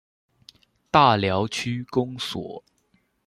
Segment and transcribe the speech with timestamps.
[0.89, 2.63] 大寮区公所